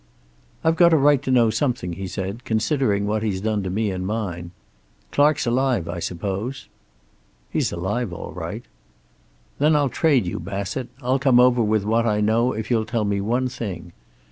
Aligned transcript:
"I've 0.63 0.77
got 0.77 0.93
a 0.93 0.97
right 0.97 1.21
to 1.21 1.29
know 1.29 1.51
something," 1.51 1.93
he 1.93 2.07
said, 2.07 2.43
"considering 2.43 3.05
what 3.05 3.21
he's 3.21 3.39
done 3.39 3.61
to 3.61 3.69
me 3.69 3.91
and 3.91 4.03
mine. 4.03 4.49
Clark's 5.11 5.45
alive, 5.45 5.87
I 5.87 5.99
suppose?" 5.99 6.67
"He's 7.51 7.71
alive 7.71 8.11
all 8.11 8.31
right." 8.31 8.63
"Then 9.59 9.75
I'll 9.75 9.89
trade 9.89 10.25
you, 10.25 10.39
Bassett. 10.39 10.89
I'll 11.03 11.19
come 11.19 11.39
over 11.39 11.61
with 11.61 11.85
what 11.85 12.07
I 12.07 12.19
know, 12.19 12.51
if 12.51 12.71
you'll 12.71 12.83
tell 12.85 13.05
me 13.05 13.21
one 13.21 13.47
thing. 13.47 13.93